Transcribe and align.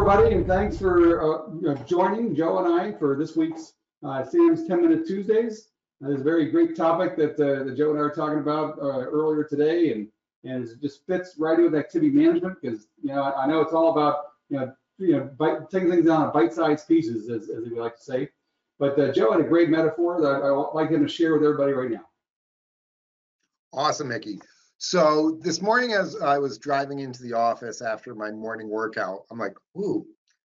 everybody, 0.00 0.34
and 0.34 0.46
thanks 0.46 0.78
for 0.78 1.68
uh, 1.68 1.74
joining 1.84 2.34
Joe 2.34 2.64
and 2.64 2.80
I 2.80 2.98
for 2.98 3.18
this 3.18 3.36
week's 3.36 3.74
uh, 4.02 4.24
Sam's 4.24 4.66
10 4.66 4.80
Minute 4.80 5.06
Tuesdays. 5.06 5.68
Uh, 6.02 6.08
this 6.08 6.14
is 6.14 6.20
a 6.22 6.24
very 6.24 6.50
great 6.50 6.74
topic 6.74 7.18
that, 7.18 7.32
uh, 7.32 7.64
that 7.64 7.76
Joe 7.76 7.90
and 7.90 7.98
I 7.98 8.02
were 8.02 8.10
talking 8.10 8.38
about 8.38 8.78
uh, 8.78 9.04
earlier 9.04 9.44
today, 9.44 9.92
and 9.92 10.08
and 10.44 10.66
it 10.66 10.80
just 10.80 11.06
fits 11.06 11.34
right 11.38 11.58
in 11.58 11.66
with 11.66 11.74
activity 11.74 12.10
management 12.10 12.56
because 12.62 12.86
you 13.02 13.14
know 13.14 13.20
I, 13.20 13.42
I, 13.42 13.46
know 13.46 13.60
it's 13.60 13.74
all 13.74 13.90
about 13.90 14.20
you 14.48 14.60
know 14.60 14.72
you 14.96 15.18
know 15.18 15.30
bite, 15.36 15.68
taking 15.70 15.90
things 15.90 16.06
down 16.06 16.24
in 16.24 16.32
bite-sized 16.32 16.88
pieces, 16.88 17.28
as, 17.28 17.50
as 17.50 17.68
we 17.68 17.78
like 17.78 17.96
to 17.96 18.02
say. 18.02 18.30
But 18.78 18.98
uh, 18.98 19.12
Joe 19.12 19.32
had 19.32 19.42
a 19.42 19.48
great 19.48 19.68
metaphor 19.68 20.18
that 20.22 20.28
I, 20.28 20.48
I'd 20.48 20.72
like 20.72 20.88
him 20.88 21.02
to 21.02 21.12
share 21.12 21.34
with 21.34 21.42
everybody 21.42 21.72
right 21.72 21.90
now. 21.90 22.06
Awesome, 23.74 24.08
Mickey. 24.08 24.40
So 24.82 25.38
this 25.42 25.60
morning, 25.60 25.92
as 25.92 26.16
I 26.16 26.38
was 26.38 26.56
driving 26.56 27.00
into 27.00 27.22
the 27.22 27.34
office 27.34 27.82
after 27.82 28.14
my 28.14 28.30
morning 28.30 28.70
workout, 28.70 29.26
I'm 29.30 29.38
like, 29.38 29.54
ooh, 29.76 30.06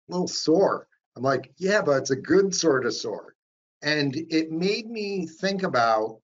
a 0.08 0.12
little 0.14 0.30
sore. 0.30 0.88
I'm 1.18 1.24
like, 1.24 1.52
yeah, 1.58 1.82
but 1.82 1.98
it's 1.98 2.12
a 2.12 2.16
good 2.16 2.56
sort 2.56 2.86
of 2.86 2.94
sore. 2.94 3.36
And 3.82 4.16
it 4.16 4.50
made 4.50 4.90
me 4.90 5.28
think 5.28 5.64
about 5.64 6.22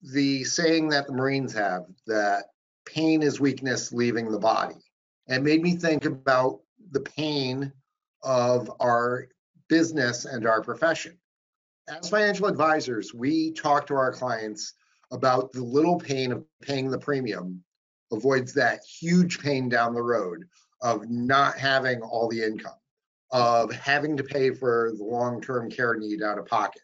the 0.00 0.44
saying 0.44 0.88
that 0.88 1.06
the 1.06 1.12
Marines 1.12 1.52
have 1.52 1.84
that 2.06 2.44
pain 2.86 3.22
is 3.22 3.38
weakness 3.38 3.92
leaving 3.92 4.32
the 4.32 4.38
body. 4.38 4.80
And 5.28 5.44
made 5.44 5.60
me 5.60 5.76
think 5.76 6.06
about 6.06 6.60
the 6.90 7.00
pain 7.00 7.70
of 8.22 8.72
our 8.80 9.28
business 9.68 10.24
and 10.24 10.46
our 10.46 10.62
profession. 10.62 11.18
As 11.86 12.08
financial 12.08 12.46
advisors, 12.46 13.12
we 13.12 13.52
talk 13.52 13.86
to 13.88 13.94
our 13.94 14.10
clients 14.10 14.72
about 15.10 15.52
the 15.52 15.62
little 15.62 15.98
pain 15.98 16.32
of 16.32 16.44
paying 16.62 16.90
the 16.90 16.98
premium 16.98 17.62
avoids 18.12 18.52
that 18.54 18.80
huge 18.84 19.40
pain 19.40 19.68
down 19.68 19.94
the 19.94 20.02
road 20.02 20.44
of 20.82 21.08
not 21.08 21.56
having 21.56 22.00
all 22.00 22.28
the 22.28 22.42
income, 22.42 22.72
of 23.32 23.72
having 23.72 24.16
to 24.16 24.24
pay 24.24 24.50
for 24.50 24.92
the 24.96 25.04
long-term 25.04 25.70
care 25.70 25.96
need 25.96 26.22
out 26.22 26.38
of 26.38 26.46
pocket, 26.46 26.82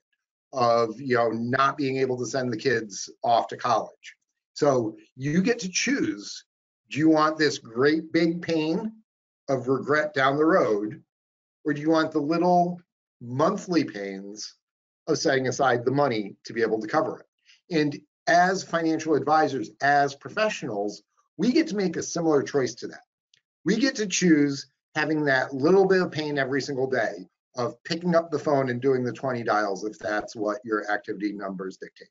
of 0.52 1.00
you 1.00 1.16
know 1.16 1.30
not 1.30 1.77
being 1.77 1.96
able 1.96 2.16
to 2.18 2.27
send 2.27 2.52
the 2.52 2.56
kids 2.56 3.10
off 3.24 3.48
to 3.48 3.56
college. 3.56 4.14
So 4.55 4.96
you 5.16 5.42
get 5.42 5.58
to 5.61 5.68
choose, 5.68 6.44
do 6.90 6.98
you 6.98 7.08
want 7.08 7.36
this 7.36 7.58
great 7.58 8.12
big 8.12 8.42
pain 8.42 8.92
of 9.48 9.68
regret 9.68 10.14
down 10.14 10.36
the 10.36 10.44
road, 10.44 11.02
or 11.64 11.74
do 11.74 11.80
you 11.80 11.90
want 11.90 12.12
the 12.12 12.20
little 12.20 12.80
monthly 13.20 13.84
pains 13.84 14.55
of 15.08 15.18
setting 15.18 15.48
aside 15.48 15.84
the 15.84 15.90
money 15.90 16.36
to 16.44 16.52
be 16.52 16.62
able 16.62 16.80
to 16.80 16.86
cover 16.86 17.20
it? 17.20 17.77
And 17.77 17.98
as 18.27 18.62
financial 18.62 19.14
advisors, 19.14 19.70
as 19.80 20.14
professionals, 20.14 21.02
we 21.36 21.52
get 21.52 21.69
to 21.69 21.77
make 21.77 21.96
a 21.96 22.02
similar 22.02 22.42
choice 22.42 22.74
to 22.77 22.88
that. 22.88 23.02
We 23.64 23.77
get 23.77 23.96
to 23.96 24.06
choose 24.06 24.66
having 24.94 25.24
that 25.24 25.55
little 25.55 25.86
bit 25.86 26.00
of 26.00 26.10
pain 26.10 26.38
every 26.38 26.62
single 26.62 26.88
day 26.88 27.28
of 27.56 27.83
picking 27.84 28.14
up 28.14 28.30
the 28.30 28.38
phone 28.38 28.70
and 28.70 28.80
doing 28.80 29.05
the 29.05 29.12
20 29.12 29.42
dials 29.42 29.84
if 29.84 29.98
that's 29.98 30.36
what 30.36 30.58
your 30.64 30.91
activity 30.91 31.33
numbers 31.33 31.77
dictate, 31.77 32.08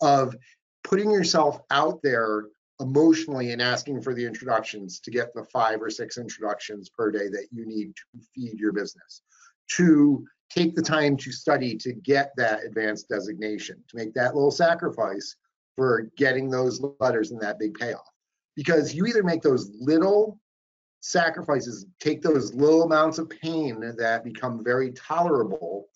of 0.00 0.36
putting 0.84 1.10
yourself 1.10 1.60
out 1.70 2.00
there 2.02 2.44
emotionally 2.80 3.52
and 3.52 3.62
asking 3.62 4.02
for 4.02 4.14
the 4.14 4.24
introductions 4.24 5.00
to 5.00 5.10
get 5.10 5.34
the 5.34 5.44
five 5.44 5.80
or 5.80 5.90
six 5.90 6.18
introductions 6.18 6.90
per 6.90 7.10
day 7.10 7.28
that 7.28 7.46
you 7.50 7.66
need 7.66 7.94
to 7.96 8.20
feed 8.34 8.58
your 8.58 8.72
business, 8.72 9.22
to 9.68 10.24
take 10.50 10.74
the 10.76 10.82
time 10.82 11.16
to 11.16 11.32
study 11.32 11.76
to 11.76 11.92
get 11.92 12.32
that 12.36 12.64
advanced 12.64 13.08
designation, 13.08 13.82
to 13.88 13.96
make 13.96 14.14
that 14.14 14.34
little 14.34 14.50
sacrifice 14.50 15.36
for 15.76 16.10
getting 16.16 16.50
those 16.50 16.82
letters 17.00 17.30
and 17.30 17.40
that 17.40 17.58
big 17.58 17.74
payoff. 17.74 18.08
Because 18.56 18.94
you 18.94 19.06
either 19.06 19.22
make 19.22 19.42
those 19.42 19.70
little 19.78 20.40
sacrifices, 21.00 21.86
take 22.00 22.22
those 22.22 22.54
little 22.54 22.82
amounts 22.82 23.18
of 23.18 23.28
pain 23.28 23.80
that 23.96 24.24
become 24.24 24.64
very 24.64 24.90
tolerable 24.92 25.86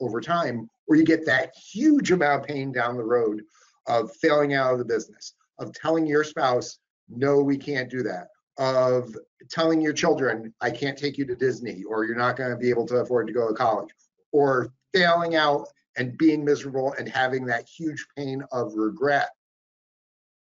over 0.00 0.20
time, 0.20 0.68
or 0.86 0.96
you 0.96 1.04
get 1.04 1.26
that 1.26 1.54
huge 1.56 2.10
amount 2.12 2.42
of 2.42 2.46
pain 2.46 2.70
down 2.70 2.96
the 2.96 3.02
road 3.02 3.42
of 3.86 4.14
failing 4.16 4.54
out 4.54 4.72
of 4.72 4.78
the 4.78 4.84
business, 4.84 5.34
of 5.58 5.72
telling 5.72 6.06
your 6.06 6.22
spouse, 6.22 6.78
no, 7.08 7.40
we 7.40 7.56
can't 7.56 7.90
do 7.90 8.02
that, 8.02 8.28
of 8.58 9.16
telling 9.50 9.80
your 9.80 9.92
children, 9.92 10.54
I 10.60 10.70
can't 10.70 10.96
take 10.96 11.18
you 11.18 11.24
to 11.26 11.34
Disney, 11.34 11.82
or 11.84 12.04
you're 12.04 12.14
not 12.14 12.36
going 12.36 12.50
to 12.50 12.56
be 12.56 12.70
able 12.70 12.86
to 12.86 12.96
afford 12.96 13.26
to 13.26 13.32
go 13.32 13.48
to 13.48 13.54
college, 13.54 13.90
or 14.32 14.72
failing 14.94 15.34
out 15.34 15.66
and 15.96 16.16
being 16.18 16.44
miserable 16.44 16.94
and 16.98 17.08
having 17.08 17.44
that 17.46 17.68
huge 17.68 18.06
pain 18.16 18.42
of 18.52 18.74
regret 18.74 19.30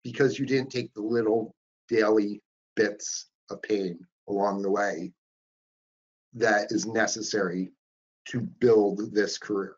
because 0.04 0.40
you 0.40 0.46
didn't 0.46 0.72
take 0.72 0.94
the 0.94 1.02
little 1.02 1.56
daily 1.88 2.42
bits 2.76 3.28
of 3.50 3.62
pain 3.62 4.00
along 4.28 4.62
the 4.62 4.70
way 4.70 5.12
that 6.34 6.72
is 6.72 6.86
necessary 6.86 7.72
to 8.26 8.40
build 8.40 9.14
this 9.14 9.38
career. 9.38 9.76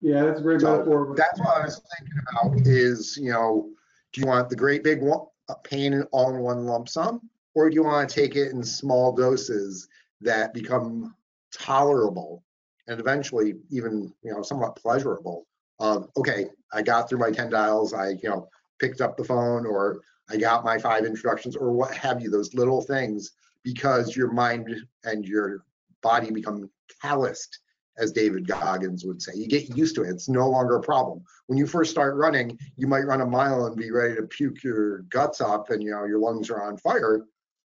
Yeah, 0.00 0.24
that's 0.24 0.40
a 0.40 0.42
great 0.42 0.60
so 0.60 0.72
metaphor. 0.72 1.14
That's 1.16 1.38
what 1.38 1.56
I 1.56 1.64
was 1.64 1.80
thinking 1.98 2.18
about 2.30 2.66
is, 2.66 3.16
you 3.16 3.30
know, 3.30 3.70
do 4.12 4.20
you 4.20 4.26
want 4.26 4.48
the 4.48 4.56
great 4.56 4.82
big 4.82 5.02
one, 5.02 5.26
uh, 5.48 5.54
pain 5.64 5.92
in 5.92 6.02
all 6.04 6.34
in 6.34 6.40
one 6.40 6.64
lump 6.66 6.88
sum, 6.88 7.28
or 7.54 7.68
do 7.68 7.74
you 7.74 7.84
want 7.84 8.08
to 8.08 8.14
take 8.14 8.36
it 8.36 8.52
in 8.52 8.62
small 8.62 9.12
doses 9.12 9.88
that 10.20 10.54
become 10.54 11.14
tolerable 11.52 12.42
and 12.88 13.00
eventually 13.00 13.54
even 13.70 14.12
you 14.22 14.32
know 14.32 14.42
somewhat 14.42 14.76
pleasurable 14.76 15.46
of 15.80 16.08
okay 16.16 16.46
i 16.72 16.82
got 16.82 17.08
through 17.08 17.18
my 17.18 17.30
10 17.30 17.50
dials 17.50 17.92
i 17.92 18.10
you 18.10 18.28
know 18.28 18.48
picked 18.80 19.00
up 19.00 19.16
the 19.16 19.24
phone 19.24 19.66
or 19.66 20.00
i 20.30 20.36
got 20.36 20.64
my 20.64 20.78
five 20.78 21.04
introductions 21.04 21.56
or 21.56 21.72
what 21.72 21.94
have 21.94 22.20
you 22.20 22.30
those 22.30 22.54
little 22.54 22.80
things 22.80 23.32
because 23.62 24.16
your 24.16 24.30
mind 24.30 24.74
and 25.04 25.24
your 25.24 25.64
body 26.02 26.30
become 26.30 26.68
calloused 27.00 27.60
as 27.96 28.12
david 28.12 28.46
goggins 28.46 29.04
would 29.04 29.22
say. 29.22 29.30
You 29.36 29.46
get 29.46 29.76
used 29.76 29.94
to 29.94 30.02
it. 30.02 30.10
It's 30.10 30.28
no 30.28 30.50
longer 30.50 30.74
a 30.74 30.82
problem. 30.82 31.22
When 31.46 31.56
you 31.56 31.66
first 31.66 31.92
start 31.92 32.16
running 32.16 32.58
you 32.76 32.86
might 32.86 33.06
run 33.06 33.20
a 33.20 33.26
mile 33.26 33.66
and 33.66 33.76
be 33.76 33.90
ready 33.90 34.16
to 34.16 34.22
puke 34.22 34.62
your 34.62 34.98
guts 35.02 35.40
up 35.40 35.70
and 35.70 35.82
you 35.82 35.92
know 35.92 36.04
your 36.04 36.18
lungs 36.18 36.50
are 36.50 36.62
on 36.62 36.76
fire 36.76 37.24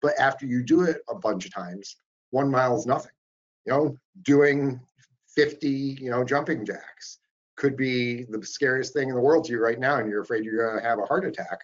but 0.03 0.19
after 0.19 0.47
you 0.47 0.63
do 0.63 0.83
it 0.83 0.99
a 1.09 1.15
bunch 1.15 1.47
of 1.47 1.53
times 1.53 1.97
one 2.31 2.51
mile 2.51 2.77
is 2.77 2.87
nothing. 2.87 3.13
You 3.67 3.73
know, 3.73 3.97
doing 4.23 4.81
50, 5.35 5.69
you 5.69 6.11
know, 6.11 6.25
jumping 6.25 6.65
jacks 6.65 7.19
could 7.57 7.77
be 7.77 8.25
the 8.31 8.45
scariest 8.45 8.95
thing 8.95 9.09
in 9.09 9.15
the 9.15 9.21
world 9.21 9.45
to 9.45 9.53
you 9.53 9.61
right 9.61 9.79
now, 9.79 9.99
and 9.99 10.09
you're 10.09 10.23
afraid 10.23 10.45
you're 10.45 10.67
going 10.67 10.83
to 10.83 10.89
have 10.89 10.99
a 10.99 11.05
heart 11.05 11.27
attack. 11.27 11.61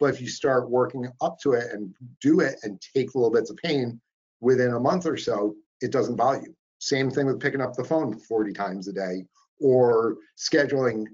But 0.00 0.12
if 0.12 0.20
you 0.20 0.28
start 0.28 0.70
working 0.70 1.08
up 1.20 1.38
to 1.40 1.52
it 1.52 1.70
and 1.72 1.94
do 2.20 2.40
it 2.40 2.58
and 2.62 2.80
take 2.94 3.14
little 3.14 3.30
bits 3.30 3.50
of 3.50 3.56
pain 3.56 4.00
within 4.40 4.74
a 4.74 4.80
month 4.80 5.06
or 5.06 5.16
so, 5.16 5.54
it 5.80 5.92
doesn't 5.92 6.16
bother 6.16 6.42
you. 6.42 6.54
Same 6.78 7.10
thing 7.10 7.26
with 7.26 7.40
picking 7.40 7.60
up 7.60 7.74
the 7.74 7.84
phone 7.84 8.18
40 8.18 8.52
times 8.52 8.88
a 8.88 8.92
day 8.92 9.24
or 9.60 10.16
scheduling 10.36 11.06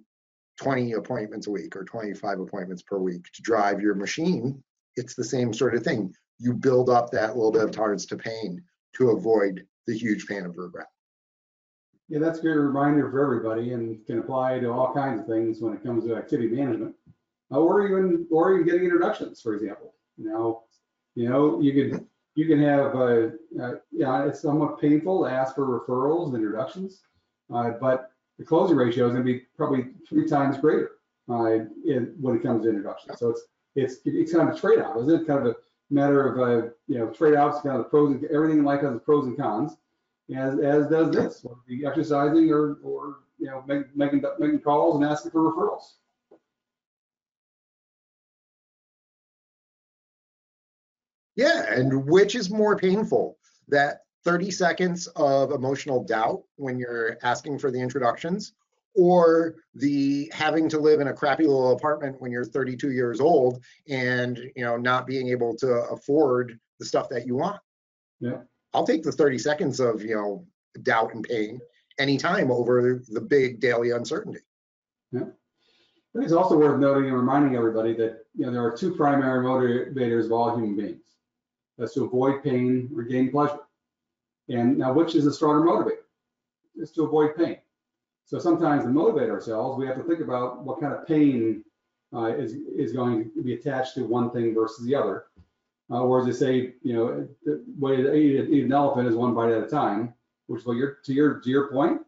20 0.60 0.92
appointments 0.92 1.46
a 1.46 1.50
week 1.50 1.76
or 1.76 1.84
25 1.84 2.41
appointments 2.41 2.82
per 2.82 2.98
week 2.98 3.24
to 3.32 3.42
drive 3.42 3.80
your 3.80 3.94
machine. 3.94 4.62
It's 4.96 5.14
the 5.14 5.24
same 5.24 5.52
sort 5.52 5.74
of 5.74 5.84
thing. 5.84 6.14
You 6.38 6.54
build 6.54 6.91
up 6.91 7.10
that 7.10 7.36
little 7.36 7.52
bit 7.52 7.62
of 7.62 7.70
tolerance 7.70 8.06
to 8.06 8.16
pain 8.16 8.62
to 8.96 9.10
avoid 9.10 9.66
the 9.86 9.96
huge 9.96 10.26
pain 10.26 10.44
of 10.44 10.56
regret. 10.56 10.86
Yeah, 12.12 12.18
that's 12.18 12.40
a 12.40 12.42
good 12.42 12.58
reminder 12.58 13.10
for 13.10 13.22
everybody 13.22 13.72
and 13.72 14.04
can 14.04 14.18
apply 14.18 14.58
to 14.58 14.70
all 14.70 14.92
kinds 14.92 15.18
of 15.18 15.26
things 15.26 15.62
when 15.62 15.72
it 15.72 15.82
comes 15.82 16.04
to 16.04 16.14
activity 16.14 16.48
management. 16.54 16.94
Uh, 17.50 17.56
or 17.56 17.86
even 17.86 18.26
or 18.30 18.52
even 18.52 18.66
getting 18.66 18.84
introductions, 18.84 19.40
for 19.40 19.54
example. 19.54 19.94
You 20.18 20.28
know, 20.28 20.64
you 21.14 21.30
know, 21.30 21.58
you 21.62 21.72
can 21.72 22.06
you 22.34 22.46
can 22.46 22.62
have 22.62 22.94
uh, 22.94 23.28
uh, 23.58 23.76
yeah, 23.90 24.26
it's 24.26 24.42
somewhat 24.42 24.78
painful 24.78 25.24
to 25.24 25.30
ask 25.30 25.54
for 25.54 25.80
referrals 25.80 26.26
and 26.26 26.36
introductions, 26.36 27.00
uh, 27.50 27.70
but 27.80 28.12
the 28.38 28.44
closing 28.44 28.76
ratio 28.76 29.06
is 29.06 29.14
going 29.14 29.24
to 29.24 29.32
be 29.32 29.47
probably 29.56 29.86
three 30.06 30.28
times 30.28 30.58
greater 30.58 30.91
uh, 31.30 31.47
in, 31.47 32.15
when 32.20 32.36
it 32.36 32.42
comes 32.42 32.65
to 32.65 32.68
introductions. 32.68 33.18
So 33.20 33.30
it's 33.30 33.44
it's 33.74 33.97
it's 34.04 34.34
kind 34.34 34.50
of 34.50 34.54
a 34.54 34.60
trade-off, 34.60 34.98
isn't 34.98 35.22
it? 35.22 35.26
Kind 35.26 35.47
of 35.47 35.54
a 35.54 35.56
matter 35.88 36.26
of 36.26 36.38
uh, 36.38 36.68
you 36.88 36.98
know 36.98 37.08
trade-offs, 37.08 37.62
kind 37.62 37.76
of 37.76 37.84
the 37.84 37.88
pros 37.88 38.10
and 38.10 38.22
everything 38.26 38.58
in 38.58 38.65
life 38.65 38.82
has 38.82 39.00
pros 39.03 39.26
and 39.26 39.34
cons, 39.38 39.78
as 40.34 40.58
as 40.58 40.86
does 40.88 41.10
this, 41.10 41.46
be 41.66 41.84
exercising 41.86 42.50
or 42.50 42.78
or 42.82 43.16
you 43.38 43.46
know 43.46 43.62
make, 43.66 43.94
making 43.96 44.22
making 44.38 44.60
calls 44.60 44.96
and 44.96 45.04
asking 45.04 45.30
for 45.30 45.52
referrals. 45.52 45.82
Yeah, 51.34 51.72
and 51.72 52.06
which 52.06 52.34
is 52.34 52.50
more 52.50 52.76
painful, 52.76 53.38
that 53.68 54.00
30 54.24 54.50
seconds 54.50 55.06
of 55.16 55.50
emotional 55.50 56.04
doubt 56.04 56.42
when 56.56 56.78
you're 56.78 57.16
asking 57.22 57.58
for 57.58 57.70
the 57.70 57.80
introductions, 57.80 58.52
or 58.94 59.56
the 59.74 60.30
having 60.34 60.68
to 60.68 60.78
live 60.78 61.00
in 61.00 61.08
a 61.08 61.12
crappy 61.12 61.44
little 61.44 61.72
apartment 61.72 62.20
when 62.20 62.30
you're 62.30 62.44
32 62.44 62.92
years 62.92 63.20
old 63.20 63.62
and 63.88 64.38
you 64.54 64.64
know 64.64 64.76
not 64.76 65.06
being 65.06 65.28
able 65.28 65.56
to 65.56 65.68
afford 65.90 66.58
the 66.78 66.84
stuff 66.84 67.08
that 67.08 67.26
you 67.26 67.36
want 67.36 67.60
yeah 68.20 68.38
i'll 68.74 68.86
take 68.86 69.03
the 69.03 69.13
30 69.13 69.39
seconds 69.39 69.80
of 69.80 70.03
you 70.03 70.15
know 70.15 70.47
doubt 70.83 71.15
and 71.15 71.24
pain 71.24 71.60
anytime 71.98 72.51
over 72.51 73.03
the 73.09 73.21
big 73.21 73.60
daily 73.60 73.91
uncertainty 73.91 74.41
yeah 75.13 75.24
it's 76.15 76.33
also 76.33 76.59
worth 76.59 76.78
noting 76.78 77.07
and 77.07 77.16
reminding 77.16 77.57
everybody 77.57 77.95
that 77.95 78.24
you 78.36 78.45
know 78.45 78.53
there 78.53 78.65
are 78.65 78.77
two 78.77 78.95
primary 78.95 79.45
motivators 79.45 80.27
of 80.27 80.33
all 80.33 80.54
human 80.54 80.77
beings 80.77 81.16
That's 81.78 81.95
to 81.95 82.04
avoid 82.04 82.42
pain 82.42 82.91
or 82.95 83.03
gain 83.03 83.30
pleasure. 83.30 83.60
And 84.48 84.77
now, 84.77 84.92
which 84.92 85.15
is 85.15 85.25
a 85.25 85.33
stronger 85.33 85.66
motivator? 85.66 86.03
It's 86.77 86.92
to 86.92 87.04
avoid 87.04 87.36
pain. 87.36 87.59
So 88.25 88.39
sometimes 88.39 88.84
to 88.84 88.91
motivate 88.91 89.30
ourselves, 89.30 89.78
we 89.78 89.86
have 89.86 89.97
to 89.97 90.03
think 90.03 90.21
about 90.21 90.65
what 90.65 90.80
kind 90.80 90.92
of 90.92 91.07
pain 91.07 91.65
uh, 92.15 92.27
is 92.27 92.53
is 92.53 92.92
going 92.92 93.30
to 93.34 93.42
be 93.42 93.54
attached 93.54 93.95
to 93.95 94.04
one 94.04 94.30
thing 94.30 94.54
versus 94.54 94.84
the 94.84 94.95
other. 94.95 95.25
Uh, 95.92 96.00
or 96.00 96.21
as 96.21 96.27
they 96.27 96.33
say, 96.33 96.74
you 96.83 96.94
know, 96.94 97.28
the 97.44 97.62
way 97.78 97.97
to 97.97 98.15
eat, 98.15 98.48
eat 98.48 98.65
an 98.65 98.72
elephant 98.72 99.06
is 99.06 99.15
one 99.15 99.34
bite 99.34 99.53
at 99.53 99.62
a 99.62 99.66
time. 99.66 100.15
Which, 100.47 100.65
well, 100.65 100.74
your 100.74 100.98
to 101.04 101.12
your 101.12 101.41
to 101.41 101.50
your 101.50 101.71
point, 101.71 102.00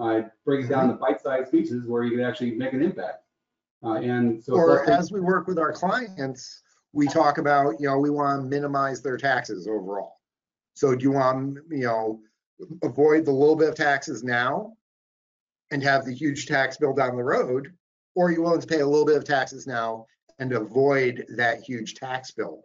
uh, 0.00 0.22
break 0.44 0.64
it 0.64 0.68
down 0.68 0.88
the 0.88 0.94
bite-sized 0.94 1.50
pieces 1.50 1.86
where 1.86 2.02
you 2.02 2.10
can 2.10 2.24
actually 2.24 2.52
make 2.52 2.72
an 2.72 2.82
impact. 2.82 3.22
Uh, 3.82 3.94
and 3.94 4.42
so, 4.42 4.54
Or 4.54 4.90
as 4.90 5.12
we 5.12 5.20
work 5.20 5.46
with 5.46 5.58
our 5.58 5.72
clients, 5.72 6.62
we 6.92 7.06
talk 7.06 7.38
about, 7.38 7.80
you 7.80 7.86
know, 7.86 7.98
we 7.98 8.10
want 8.10 8.42
to 8.42 8.48
minimize 8.48 9.02
their 9.02 9.16
taxes 9.16 9.68
overall. 9.68 10.16
So 10.74 10.94
do 10.94 11.02
you 11.04 11.12
want, 11.12 11.58
you 11.70 11.84
know, 11.84 12.20
avoid 12.82 13.24
the 13.24 13.30
little 13.30 13.56
bit 13.56 13.68
of 13.68 13.76
taxes 13.76 14.24
now 14.24 14.72
and 15.70 15.82
have 15.82 16.04
the 16.04 16.12
huge 16.12 16.46
tax 16.46 16.76
bill 16.76 16.92
down 16.92 17.16
the 17.16 17.22
road? 17.22 17.72
Or 18.16 18.28
are 18.28 18.32
you 18.32 18.42
willing 18.42 18.60
to 18.60 18.66
pay 18.66 18.80
a 18.80 18.86
little 18.86 19.06
bit 19.06 19.16
of 19.16 19.24
taxes 19.24 19.66
now 19.66 20.06
and 20.40 20.52
avoid 20.52 21.24
that 21.36 21.62
huge 21.62 21.94
tax 21.94 22.32
bill 22.32 22.64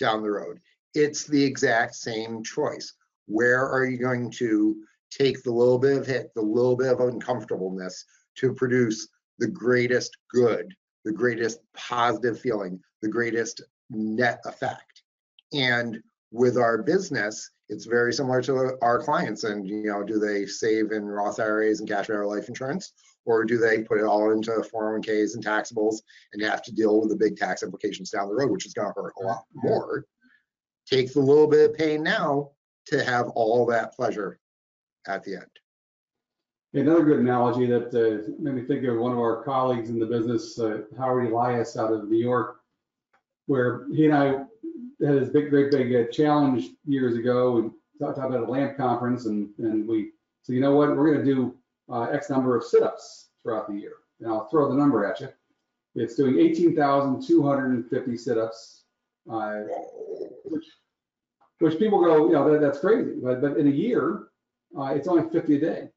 down 0.00 0.22
the 0.22 0.30
road? 0.30 0.58
It's 0.94 1.24
the 1.24 1.42
exact 1.42 1.94
same 1.94 2.42
choice. 2.42 2.94
Where 3.26 3.68
are 3.68 3.84
you 3.84 3.98
going 3.98 4.32
to 4.32 4.76
take 5.10 5.42
the 5.42 5.52
little 5.52 5.78
bit 5.78 5.96
of 5.96 6.06
hit, 6.06 6.32
the 6.34 6.42
little 6.42 6.76
bit 6.76 6.92
of 6.92 7.00
uncomfortableness 7.00 8.04
to 8.36 8.52
produce 8.54 9.08
the 9.38 9.46
greatest 9.46 10.16
good, 10.32 10.74
the 11.04 11.12
greatest 11.12 11.60
positive 11.74 12.40
feeling, 12.40 12.80
the 13.02 13.08
greatest 13.08 13.62
net 13.90 14.40
effect. 14.44 15.02
And 15.52 16.00
with 16.30 16.56
our 16.56 16.82
business, 16.82 17.50
it's 17.68 17.86
very 17.86 18.12
similar 18.12 18.42
to 18.42 18.76
our 18.82 19.02
clients. 19.02 19.44
And, 19.44 19.66
you 19.66 19.84
know, 19.84 20.02
do 20.02 20.18
they 20.18 20.46
save 20.46 20.92
in 20.92 21.04
Roth 21.04 21.40
IRAs 21.40 21.80
and 21.80 21.88
cash 21.88 22.06
value 22.06 22.28
life 22.28 22.48
insurance? 22.48 22.92
Or 23.26 23.44
do 23.44 23.58
they 23.58 23.82
put 23.82 23.98
it 23.98 24.04
all 24.04 24.32
into 24.32 24.50
401ks 24.50 25.34
and 25.34 25.42
taxables 25.42 26.02
and 26.32 26.42
have 26.42 26.62
to 26.62 26.72
deal 26.72 27.00
with 27.00 27.10
the 27.10 27.16
big 27.16 27.36
tax 27.36 27.62
implications 27.62 28.10
down 28.10 28.28
the 28.28 28.34
road, 28.34 28.50
which 28.50 28.66
is 28.66 28.72
going 28.72 28.88
to 28.88 29.00
hurt 29.00 29.12
a 29.20 29.24
lot 29.24 29.44
more? 29.54 30.06
Take 30.86 31.12
the 31.12 31.20
little 31.20 31.46
bit 31.46 31.70
of 31.70 31.76
pain 31.76 32.02
now 32.02 32.50
to 32.86 33.04
have 33.04 33.28
all 33.30 33.66
that 33.66 33.94
pleasure 33.94 34.38
at 35.06 35.22
the 35.22 35.34
end. 35.34 35.46
Another 36.72 37.04
good 37.04 37.18
analogy 37.18 37.66
that 37.66 37.88
uh, 37.88 38.30
made 38.40 38.54
me 38.54 38.62
think 38.62 38.84
of 38.84 38.96
one 38.96 39.12
of 39.12 39.18
our 39.18 39.42
colleagues 39.42 39.90
in 39.90 39.98
the 39.98 40.06
business, 40.06 40.58
uh, 40.58 40.82
Howard 40.96 41.30
Elias 41.30 41.76
out 41.76 41.92
of 41.92 42.08
New 42.08 42.18
York, 42.18 42.60
where 43.46 43.86
he 43.92 44.04
and 44.06 44.14
I 44.14 44.26
had 45.04 45.20
this 45.20 45.30
big, 45.30 45.50
great 45.50 45.72
big 45.72 45.94
uh, 45.94 46.10
challenge 46.12 46.68
years 46.86 47.16
ago. 47.16 47.52
We 47.52 47.70
talked 47.98 48.18
about 48.18 48.48
a 48.48 48.50
LAMP 48.50 48.76
conference 48.76 49.26
and, 49.26 49.50
and 49.58 49.86
we 49.86 50.12
said, 50.42 50.54
you 50.54 50.60
know 50.60 50.76
what, 50.76 50.96
we're 50.96 51.12
going 51.12 51.24
to 51.26 51.34
do 51.34 51.56
uh, 51.90 52.02
X 52.04 52.30
number 52.30 52.56
of 52.56 52.64
sit-ups 52.64 53.30
throughout 53.42 53.68
the 53.68 53.74
year. 53.74 53.94
And 54.20 54.28
I'll 54.28 54.48
throw 54.48 54.68
the 54.68 54.76
number 54.76 55.04
at 55.04 55.20
you. 55.20 55.28
It's 55.94 56.14
doing 56.14 56.38
18,250 56.38 58.16
sit-ups, 58.16 58.84
uh, 59.30 59.62
which, 60.44 60.64
which 61.58 61.78
people 61.78 62.02
go, 62.02 62.26
you 62.26 62.32
know, 62.32 62.50
that, 62.50 62.60
that's 62.60 62.78
crazy. 62.78 63.14
But, 63.22 63.40
but 63.40 63.56
in 63.56 63.66
a 63.66 63.70
year, 63.70 64.28
uh, 64.78 64.92
it's 64.94 65.08
only 65.08 65.28
50 65.30 65.56
a 65.56 65.60
day. 65.60 65.88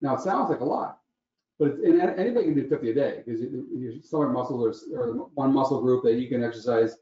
Now, 0.00 0.14
it 0.14 0.20
sounds 0.20 0.50
like 0.50 0.60
a 0.60 0.64
lot, 0.64 0.98
but 1.58 1.76
anybody 1.84 2.46
can 2.46 2.54
do 2.54 2.68
50 2.68 2.90
a 2.90 2.94
day 2.94 3.22
because 3.24 3.40
your 3.40 3.92
stomach 4.02 4.32
muscles 4.32 4.84
are, 4.92 5.00
are 5.00 5.12
one 5.34 5.52
muscle 5.52 5.80
group 5.80 6.02
that 6.04 6.14
you 6.14 6.28
can 6.28 6.42
exercise 6.42 6.96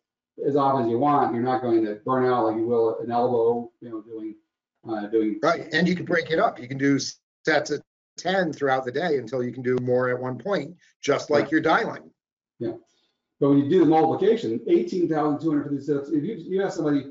as 0.47 0.57
often 0.57 0.85
as 0.85 0.91
you 0.91 0.99
want. 0.99 1.35
You're 1.35 1.45
not 1.45 1.63
going 1.63 1.85
to 1.85 1.95
burn 2.05 2.27
out 2.27 2.47
like 2.47 2.57
you 2.57 2.67
will 2.67 2.99
an 2.99 3.11
elbow, 3.11 3.71
you 3.81 3.89
know, 3.89 4.03
doing, 4.03 4.35
uh, 4.89 5.07
doing. 5.07 5.39
Right, 5.43 5.73
and 5.73 5.89
you 5.89 5.97
can 5.97 6.05
break 6.05 6.31
it 6.31 6.39
up. 6.39 6.61
You 6.61 6.69
can 6.69 6.77
do 6.77 6.99
sets 7.45 7.71
of 7.71 7.83
10 8.21 8.53
throughout 8.53 8.85
the 8.85 8.93
day 8.93 9.19
until 9.19 9.43
you 9.43 9.53
can 9.53 9.63
do 9.63 9.77
more 9.83 10.11
at 10.11 10.21
one 10.21 10.39
point, 10.39 10.77
just 11.01 11.31
like 11.31 11.51
your 11.51 11.61
dialing. 11.61 12.11
Yeah. 12.59 12.75
But 13.41 13.51
when 13.51 13.59
you 13.59 13.71
do 13.71 13.81
the 13.81 13.87
multiplication, 13.87 14.61
18,250 14.69 15.85
sit-ups, 15.85 16.11
if 16.11 16.23
you, 16.23 16.35
you 16.35 16.63
ask 16.63 16.77
somebody, 16.77 17.03
do 17.03 17.11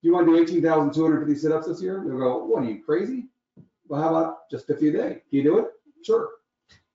you 0.00 0.12
want 0.12 0.26
to 0.26 0.34
do 0.34 0.42
18,250 0.42 1.40
sit-ups 1.40 1.68
this 1.68 1.80
year? 1.80 2.02
They'll 2.04 2.18
go, 2.18 2.44
what, 2.44 2.64
are 2.64 2.66
you 2.66 2.82
crazy? 2.82 3.28
Well, 3.86 4.02
how 4.02 4.08
about 4.08 4.50
just 4.50 4.66
50 4.66 4.88
a 4.88 4.92
day? 4.92 5.08
Can 5.30 5.38
you 5.38 5.42
do 5.44 5.58
it? 5.58 5.66
Sure. 6.04 6.28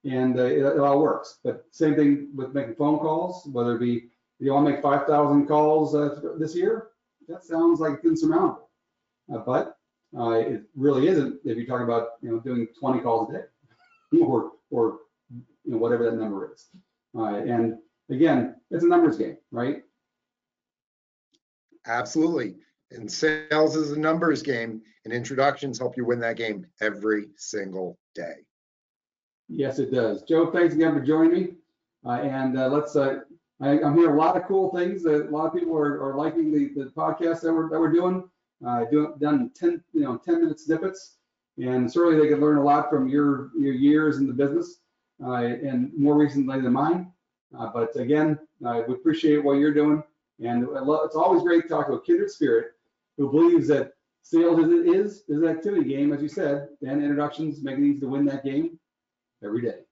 And 0.03 0.38
uh, 0.38 0.44
it, 0.44 0.59
it 0.59 0.79
all 0.79 1.01
works. 1.01 1.39
But 1.44 1.65
same 1.71 1.95
thing 1.95 2.29
with 2.35 2.53
making 2.53 2.75
phone 2.75 2.99
calls, 2.99 3.47
whether 3.47 3.75
it 3.75 3.79
be, 3.79 4.09
you 4.39 4.53
want 4.53 4.67
to 4.67 4.73
make 4.73 4.81
5,000 4.81 5.47
calls 5.47 5.95
uh, 5.95 6.19
this 6.38 6.55
year? 6.55 6.89
That 7.29 7.44
sounds 7.44 7.79
like 7.79 8.03
insurmountable. 8.03 8.69
Uh, 9.33 9.39
but 9.39 9.76
uh, 10.18 10.31
it 10.31 10.63
really 10.75 11.07
isn't 11.07 11.39
if 11.44 11.57
you're 11.57 11.65
talking 11.65 11.83
about, 11.83 12.09
you 12.21 12.31
know, 12.31 12.39
doing 12.39 12.68
20 12.80 13.01
calls 13.01 13.30
a 13.30 13.33
day 13.33 14.19
or, 14.21 14.51
or, 14.69 15.00
you 15.31 15.71
know, 15.71 15.77
whatever 15.77 16.06
that 16.06 16.18
number 16.18 16.54
is. 16.54 16.68
Uh, 17.15 17.36
and 17.36 17.77
again, 18.09 18.56
it's 18.71 18.83
a 18.83 18.88
numbers 18.88 19.18
game, 19.18 19.38
right? 19.51 19.83
Absolutely. 21.88 22.56
And 22.92 23.12
sales 23.12 23.75
is 23.75 23.92
a 23.92 24.00
numbers 24.00 24.42
game, 24.42 24.81
and 25.04 25.13
introductions 25.13 25.77
help 25.77 25.98
you 25.98 26.06
win 26.06 26.19
that 26.21 26.38
game 26.38 26.65
every 26.81 27.27
single 27.36 27.98
day. 28.15 28.45
Yes, 29.50 29.80
it 29.80 29.92
does. 29.92 30.24
Joe, 30.24 30.51
thanks 30.51 30.74
again 30.74 30.94
for 30.94 31.01
joining 31.01 31.31
me. 31.33 31.48
Uh, 32.06 32.21
and 32.21 32.57
uh, 32.57 32.68
let's, 32.68 32.95
uh, 32.95 33.19
I, 33.62 33.80
I'm 33.81 33.95
hearing 33.95 34.13
a 34.13 34.18
lot 34.18 34.38
of 34.38 34.44
cool 34.48 34.71
things. 34.74 35.04
that 35.04 35.27
a 35.27 35.30
lot 35.30 35.48
of 35.48 35.54
people 35.54 35.75
are, 35.75 36.01
are 36.01 36.15
liking 36.15 36.51
the, 36.51 36.81
the 36.81 36.92
podcast 36.92 37.42
that 37.42 37.54
we're, 37.54 37.69
that 37.69 37.80
we're 37.80 37.92
doing. 37.92 38.30
Uh, 38.65 38.86
doing 38.86 39.13
done 39.19 39.51
10, 39.56 39.83
you 39.94 40.01
know, 40.01 40.18
10 40.18 40.42
minute 40.42 40.59
snippets. 40.59 41.18
And 41.57 41.92
certainly 41.92 42.19
they 42.19 42.30
can 42.30 42.42
learn 42.42 42.57
a 42.57 42.63
lot 42.63 42.89
from 42.89 43.07
your, 43.07 43.51
your 43.57 43.74
years 43.74 44.18
in 44.18 44.27
the 44.27 44.33
business 44.33 44.80
uh, 45.24 45.33
and 45.36 45.92
more 45.98 46.18
recently 46.18 46.62
than 46.62 46.74
mine. 46.74 47.12
Uh, 47.57 47.69
but 47.74 47.95
again, 47.95 48.38
uh, 48.65 48.81
we 48.88 48.94
appreciate 48.94 49.44
what 49.44 49.54
you're 49.54 49.74
doing. 49.74 50.04
And 50.39 50.68
I 50.75 50.81
love, 50.81 51.01
it's 51.06 51.15
always 51.15 51.42
great 51.42 51.63
to 51.63 51.68
talk 51.68 51.88
to 51.88 51.94
a 51.94 52.01
kindred 52.01 52.30
spirit 52.30 52.74
who 53.18 53.31
believes 53.31 53.68
that 53.69 53.94
sales 54.21 54.59
is, 54.59 54.69
is, 54.69 55.24
is 55.27 55.42
an 55.42 55.48
activity 55.48 55.88
game, 55.88 56.13
as 56.13 56.21
you 56.21 56.27
said, 56.27 56.69
and 56.81 57.01
introductions 57.01 57.63
make 57.63 57.77
it 57.77 57.83
easy 57.83 58.00
to 58.01 58.07
win 58.07 58.25
that 58.25 58.44
game 58.44 58.80
every 59.44 59.62
day. 59.62 59.87